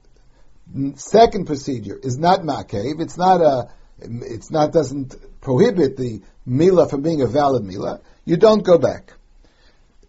second 0.96 1.46
procedure 1.46 2.00
is 2.02 2.18
not 2.18 2.42
ma'akev, 2.42 3.00
it's 3.02 3.18
not 3.18 3.42
a, 3.42 3.70
it's 4.00 4.52
not 4.52 4.72
doesn't 4.72 5.16
prohibit 5.42 5.98
the 5.98 6.22
mila 6.46 6.88
from 6.88 7.02
being 7.02 7.22
a 7.22 7.28
valid 7.28 7.64
mila, 7.64 8.02
you 8.26 8.38
don't 8.38 8.64
go 8.64 8.78
back. 8.78 9.14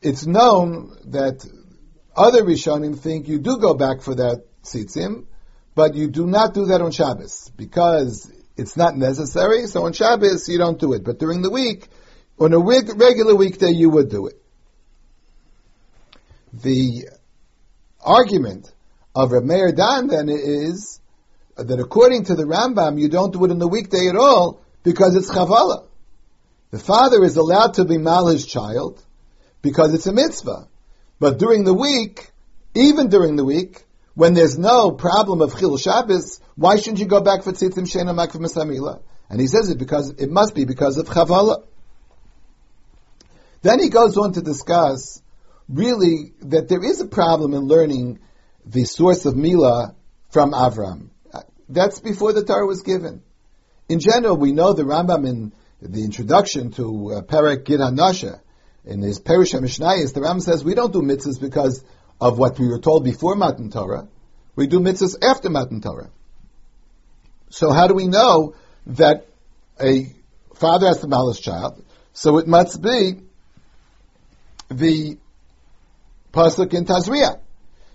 It's 0.03 0.27
known 0.27 0.97
that 1.07 1.47
other 2.17 2.43
Rishonim 2.43 2.99
think 2.99 3.29
you 3.29 3.39
do 3.39 3.59
go 3.59 3.75
back 3.75 4.03
for 4.03 4.15
that 4.15 4.45
tzitzim, 4.63 5.27
but 5.75 5.95
you 5.95 6.09
do 6.09 6.27
not 6.27 6.55
do 6.55 6.67
that 6.67 6.81
on 6.81 6.93
Shabbos 6.93 7.51
because 7.57 8.31
it's 8.57 8.77
not 8.77 8.97
necessary. 8.97 9.67
So 9.67 9.85
on 9.85 9.93
Shabbos 9.93 10.49
you 10.49 10.59
don't 10.59 10.79
do 10.79 10.93
it, 10.93 11.05
but 11.05 11.19
during 11.19 11.43
the 11.43 11.51
week, 11.51 11.89
on 12.39 12.53
a 12.53 12.59
regular 12.59 13.35
weekday, 13.35 13.71
you 13.71 13.91
would 13.91 14.09
do 14.11 14.27
it. 14.27 14.41
The 16.63 17.09
argument 18.01 18.73
of 19.15 19.33
Reb 19.33 19.45
Meir 19.45 19.73
Dan 19.73 20.07
then 20.07 20.29
is 20.29 21.01
that 21.57 21.81
according 21.81 22.25
to 22.25 22.35
the 22.35 22.45
Rambam, 22.45 23.01
you 23.01 23.09
don't 23.09 23.33
do 23.33 23.45
it 23.45 23.51
on 23.51 23.59
the 23.59 23.67
weekday 23.67 24.09
at 24.09 24.17
all 24.17 24.61
because 24.85 25.17
it's 25.17 25.31
chavala. 25.31 25.87
The 26.71 26.79
father 26.79 27.25
is 27.25 27.37
allowed 27.37 27.75
to 27.75 27.85
be 27.85 27.99
mal 27.99 28.27
his 28.29 28.47
child 28.47 29.03
because 29.63 29.95
it's 29.95 30.07
a 30.07 30.13
mitzvah. 30.13 30.69
But 31.19 31.39
during 31.39 31.65
the 31.65 31.75
week, 31.75 32.31
even 32.75 33.09
during 33.09 33.37
the 33.37 33.45
week, 33.45 33.85
when 34.15 34.35
there's 34.35 34.59
no 34.59 34.93
problem 34.93 35.41
of 35.41 35.59
Chil 35.59 35.77
Shabbos, 35.77 36.41
why 36.55 36.77
shouldn't 36.77 37.01
you 37.01 37.07
go 37.07 37.21
back 37.21 37.43
for 37.43 37.53
Tzitzim 37.53 37.87
Shena 37.87 38.15
Makv 38.15 38.41
Masamila? 38.41 39.03
And 39.29 39.41
he 39.41 39.49
says 39.49 39.71
it 39.71 39.79
because 39.79 40.11
it 40.11 40.31
must 40.31 40.55
be 40.55 40.65
because 40.65 40.99
of 40.99 41.07
Chavala. 41.07 41.65
Then 43.63 43.81
he 43.81 43.89
goes 43.89 44.17
on 44.17 44.35
to 44.35 44.43
discuss 44.43 45.23
really 45.69 46.33
that 46.43 46.69
there 46.69 46.85
is 46.85 47.01
a 47.01 47.07
problem 47.07 47.55
in 47.55 47.63
learning 47.63 48.21
the 48.67 48.85
source 48.85 49.27
of 49.27 49.37
Mila 49.37 49.95
from 50.31 50.53
Avram. 50.53 51.09
That's 51.69 52.01
before 52.01 52.33
the 52.33 52.45
Torah 52.45 52.67
was 52.67 52.83
given. 52.83 53.23
In 53.89 54.01
general, 54.01 54.37
we 54.37 54.53
know 54.53 54.73
the 54.73 54.83
Rambam 54.83 55.27
in 55.27 55.53
the 55.81 56.05
introduction 56.05 56.71
to 56.73 57.13
uh, 57.13 57.21
Perek 57.23 57.65
Gid 57.65 57.81
in 58.85 59.01
his 59.01 59.19
Perush 59.19 59.59
Mishnayis, 59.59 60.13
the 60.13 60.21
Ram 60.21 60.41
says 60.41 60.63
we 60.63 60.75
don't 60.75 60.93
do 60.93 61.01
mitzvahs 61.01 61.41
because 61.41 61.83
of 62.21 62.39
what 62.39 62.59
we 62.59 62.69
were 62.69 62.79
told 62.79 63.05
before 63.05 63.35
Matan 63.35 63.71
Torah. 63.71 64.09
We 64.57 64.67
do 64.67 64.79
mitzvahs 64.79 65.17
after 65.23 65.49
Matan 65.49 65.81
Torah. 65.81 66.11
So 67.49 67.73
how 67.73 67.87
do 67.87 67.95
we 67.95 68.09
know 68.09 68.55
that 68.87 69.27
a 69.81 70.13
father 70.55 70.87
has 70.87 71.01
to 71.01 71.09
mal 71.09 71.29
his 71.29 71.41
child? 71.41 71.83
So 72.13 72.39
it 72.39 72.47
must 72.47 72.83
be 72.83 73.21
the 74.69 75.19
pasuk 76.35 76.75
in 76.75 76.85
Tazria. 76.85 77.41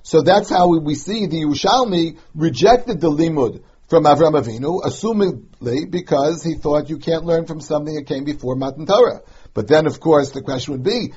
So 0.01 0.21
that's 0.21 0.49
how 0.49 0.69
we 0.69 0.95
see 0.95 1.27
the 1.27 1.43
Yerushalmi 1.43 2.17
rejected 2.33 3.01
the 3.01 3.11
limud 3.11 3.61
from 3.89 4.05
Avram 4.05 4.39
Avinu, 4.39 4.81
assumingly 4.81 5.89
because 5.89 6.43
he 6.43 6.55
thought 6.55 6.89
you 6.89 6.97
can't 6.97 7.25
learn 7.25 7.45
from 7.45 7.59
something 7.59 7.95
that 7.95 8.07
came 8.07 8.23
before 8.23 8.55
Matan 8.55 8.85
Torah. 8.85 9.21
But 9.53 9.67
then, 9.67 9.87
of 9.87 9.99
course, 9.99 10.31
the 10.31 10.41
question 10.41 10.73
would 10.73 10.83
be 10.83 11.13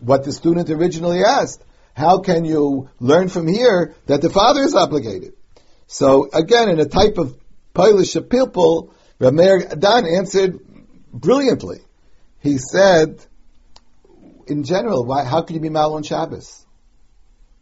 what 0.00 0.24
the 0.24 0.32
student 0.32 0.70
originally 0.70 1.22
asked. 1.24 1.62
How 1.94 2.20
can 2.20 2.44
you 2.44 2.88
learn 3.00 3.28
from 3.28 3.46
here 3.46 3.94
that 4.06 4.22
the 4.22 4.30
father 4.30 4.62
is 4.62 4.74
obligated? 4.74 5.34
So 5.86 6.30
again, 6.32 6.70
in 6.70 6.80
a 6.80 6.86
type 6.86 7.18
of 7.18 7.36
Polish 7.74 8.14
pilpul, 8.14 8.92
Rameir 9.20 9.78
Dan 9.78 10.06
answered 10.06 10.58
brilliantly. 11.12 11.80
He 12.40 12.58
said, 12.58 13.24
in 14.46 14.64
general, 14.64 15.04
why, 15.04 15.24
how 15.24 15.42
can 15.42 15.54
you 15.54 15.60
be 15.60 15.68
mal 15.68 15.94
on 15.94 16.02
Shabbos? 16.02 16.61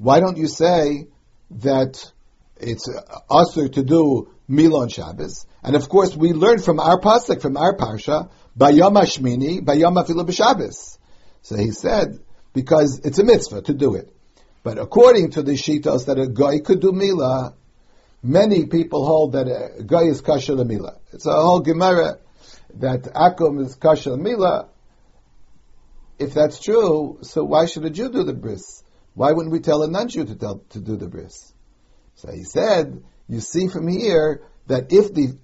Why 0.00 0.20
don't 0.20 0.38
you 0.38 0.46
say 0.46 1.08
that 1.50 2.10
it's 2.56 2.88
usher 3.28 3.68
to 3.68 3.82
do 3.82 4.30
Mila 4.48 4.80
on 4.80 4.88
Shabbos? 4.88 5.44
And 5.62 5.76
of 5.76 5.90
course, 5.90 6.16
we 6.16 6.32
learn 6.32 6.58
from 6.60 6.80
our 6.80 6.98
pasuk, 6.98 7.42
from 7.42 7.58
our 7.58 7.76
parsha, 7.76 8.30
Bayom 8.58 8.98
Hashmini, 8.98 9.60
Bayom 9.60 10.02
Afilu 10.02 10.26
b'Shabbos. 10.26 10.96
So 11.42 11.56
he 11.58 11.70
said, 11.70 12.18
because 12.54 13.02
it's 13.04 13.18
a 13.18 13.24
mitzvah 13.24 13.60
to 13.60 13.74
do 13.74 13.94
it. 13.94 14.10
But 14.62 14.78
according 14.78 15.32
to 15.32 15.42
the 15.42 15.52
shitos 15.52 16.06
that 16.06 16.18
a 16.18 16.26
goy 16.26 16.60
could 16.60 16.80
do 16.80 16.92
Mila, 16.92 17.54
many 18.22 18.64
people 18.68 19.04
hold 19.04 19.32
that 19.32 19.48
a 19.48 19.82
goy 19.82 20.08
is 20.08 20.22
kosher 20.22 20.56
Mila. 20.64 20.96
It's 21.12 21.26
a 21.26 21.32
whole 21.32 21.60
Gemara 21.60 22.20
that 22.76 23.02
Akum 23.02 23.66
is 23.66 23.74
kosher 23.74 24.16
Mila. 24.16 24.68
If 26.18 26.32
that's 26.32 26.58
true, 26.58 27.18
so 27.20 27.44
why 27.44 27.66
should 27.66 27.84
a 27.84 27.90
Jew 27.90 28.08
do 28.08 28.22
the 28.22 28.32
bris? 28.32 28.82
Why 29.14 29.32
wouldn't 29.32 29.52
we 29.52 29.60
tell 29.60 29.82
a 29.82 29.88
non-Jew 29.88 30.24
to, 30.26 30.34
tell, 30.34 30.58
to 30.70 30.80
do 30.80 30.96
the 30.96 31.08
bris? 31.08 31.52
So 32.16 32.30
he 32.32 32.44
said, 32.44 33.02
you 33.28 33.40
see 33.40 33.68
from 33.68 33.88
here 33.88 34.42
that 34.66 34.92
if 34.92 35.14
the 35.14 35.36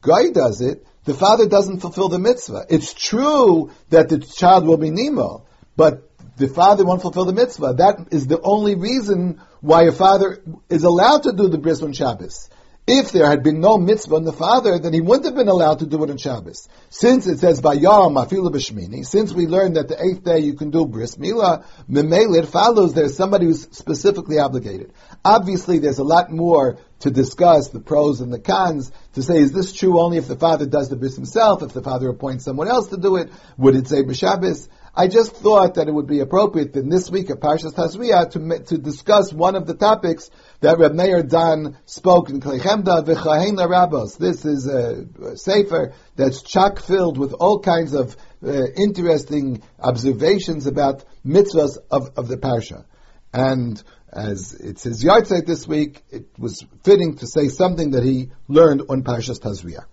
goy 0.00 0.32
does 0.32 0.60
it, 0.60 0.86
the 1.04 1.14
father 1.14 1.46
doesn't 1.46 1.80
fulfill 1.80 2.08
the 2.08 2.18
mitzvah. 2.18 2.66
It's 2.70 2.94
true 2.94 3.70
that 3.90 4.08
the 4.08 4.18
child 4.18 4.66
will 4.66 4.78
be 4.78 4.90
Nemo, 4.90 5.46
but 5.76 6.10
the 6.36 6.48
father 6.48 6.84
won't 6.84 7.02
fulfill 7.02 7.26
the 7.26 7.32
mitzvah. 7.32 7.74
That 7.74 8.08
is 8.10 8.26
the 8.26 8.40
only 8.40 8.74
reason 8.74 9.40
why 9.60 9.84
a 9.84 9.92
father 9.92 10.42
is 10.68 10.84
allowed 10.84 11.24
to 11.24 11.32
do 11.32 11.48
the 11.48 11.58
bris 11.58 11.82
on 11.82 11.92
Shabbos. 11.92 12.48
If 12.86 13.12
there 13.12 13.26
had 13.26 13.42
been 13.42 13.60
no 13.60 13.78
mitzvah 13.78 14.16
on 14.16 14.24
the 14.24 14.32
father, 14.32 14.78
then 14.78 14.92
he 14.92 15.00
wouldn't 15.00 15.24
have 15.24 15.34
been 15.34 15.48
allowed 15.48 15.78
to 15.78 15.86
do 15.86 16.04
it 16.04 16.10
on 16.10 16.18
Shabbos. 16.18 16.68
Since 16.90 17.26
it 17.26 17.38
says 17.38 17.62
Bayam 17.62 18.22
Afilu 18.22 18.50
B'Shmini, 18.50 19.06
since 19.06 19.32
we 19.32 19.46
learned 19.46 19.76
that 19.76 19.88
the 19.88 19.96
eighth 20.04 20.22
day 20.22 20.40
you 20.40 20.52
can 20.52 20.70
do 20.70 20.84
bris 20.84 21.16
milah, 21.16 21.64
memele 21.90 22.42
it 22.42 22.46
follows 22.46 22.92
there's 22.92 23.16
somebody 23.16 23.46
who's 23.46 23.62
specifically 23.74 24.38
obligated. 24.38 24.92
Obviously, 25.24 25.78
there's 25.78 25.98
a 25.98 26.04
lot 26.04 26.30
more 26.30 26.76
to 27.00 27.10
discuss 27.10 27.70
the 27.70 27.80
pros 27.80 28.20
and 28.20 28.30
the 28.30 28.38
cons 28.38 28.92
to 29.14 29.22
say 29.22 29.38
is 29.38 29.52
this 29.52 29.72
true 29.72 29.98
only 29.98 30.18
if 30.18 30.28
the 30.28 30.36
father 30.36 30.66
does 30.66 30.90
the 30.90 30.96
bris 30.96 31.16
himself, 31.16 31.62
if 31.62 31.72
the 31.72 31.82
father 31.82 32.10
appoints 32.10 32.44
someone 32.44 32.68
else 32.68 32.88
to 32.88 32.98
do 32.98 33.16
it, 33.16 33.32
would 33.56 33.76
it 33.76 33.88
say 33.88 34.02
b'Shabbos? 34.02 34.68
I 34.96 35.08
just 35.08 35.34
thought 35.34 35.74
that 35.74 35.88
it 35.88 35.92
would 35.92 36.06
be 36.06 36.20
appropriate 36.20 36.76
in 36.76 36.88
this 36.88 37.10
week 37.10 37.28
of 37.30 37.40
Parshas 37.40 37.74
Tazria 37.74 38.30
to, 38.30 38.64
to 38.66 38.78
discuss 38.78 39.32
one 39.32 39.56
of 39.56 39.66
the 39.66 39.74
topics 39.74 40.30
that 40.60 40.78
Reb 40.78 40.94
Meir 40.94 41.24
Dan 41.24 41.76
spoke 41.84 42.30
in 42.30 42.40
Klechemda 42.40 43.04
V'chahena 43.04 43.68
Rabbos. 43.68 44.16
This 44.16 44.44
is 44.44 44.68
a, 44.68 45.36
sefer 45.36 45.94
that's 46.14 46.42
chock 46.42 46.80
filled 46.80 47.18
with 47.18 47.32
all 47.32 47.58
kinds 47.58 47.92
of 47.92 48.16
uh, 48.44 48.66
interesting 48.76 49.62
observations 49.80 50.68
about 50.68 51.04
mitzvahs 51.26 51.76
of, 51.90 52.12
of 52.16 52.28
the 52.28 52.36
Parsha. 52.36 52.84
And 53.32 53.82
as 54.12 54.54
it's 54.54 54.84
his 54.84 55.02
yahrzeit 55.02 55.44
this 55.44 55.66
week, 55.66 56.04
it 56.10 56.26
was 56.38 56.64
fitting 56.84 57.16
to 57.16 57.26
say 57.26 57.48
something 57.48 57.92
that 57.92 58.04
he 58.04 58.30
learned 58.46 58.82
on 58.88 59.02
Parshas 59.02 59.40
Tazria. 59.40 59.86